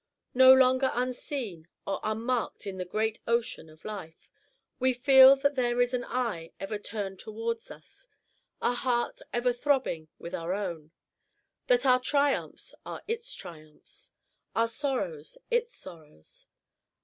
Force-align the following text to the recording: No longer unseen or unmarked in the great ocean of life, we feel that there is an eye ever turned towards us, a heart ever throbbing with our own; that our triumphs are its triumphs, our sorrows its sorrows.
No 0.33 0.51
longer 0.51 0.89
unseen 0.95 1.67
or 1.85 1.99
unmarked 2.01 2.65
in 2.65 2.79
the 2.79 2.85
great 2.85 3.19
ocean 3.27 3.69
of 3.69 3.85
life, 3.85 4.31
we 4.79 4.93
feel 4.93 5.35
that 5.35 5.53
there 5.53 5.79
is 5.79 5.93
an 5.93 6.05
eye 6.05 6.53
ever 6.59 6.79
turned 6.79 7.19
towards 7.19 7.69
us, 7.69 8.07
a 8.63 8.73
heart 8.73 9.21
ever 9.31 9.53
throbbing 9.53 10.07
with 10.17 10.33
our 10.33 10.55
own; 10.55 10.89
that 11.67 11.85
our 11.85 11.99
triumphs 11.99 12.73
are 12.83 13.03
its 13.07 13.31
triumphs, 13.35 14.09
our 14.55 14.67
sorrows 14.67 15.37
its 15.51 15.75
sorrows. 15.77 16.47